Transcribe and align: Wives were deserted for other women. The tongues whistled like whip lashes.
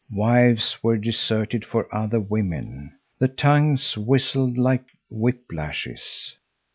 Wives 0.09 0.81
were 0.81 0.97
deserted 0.97 1.63
for 1.63 1.87
other 1.93 2.19
women. 2.19 2.93
The 3.19 3.27
tongues 3.27 3.95
whistled 3.95 4.57
like 4.57 4.85
whip 5.11 5.43
lashes. 5.51 6.35